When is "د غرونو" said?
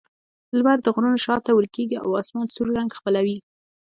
0.83-1.17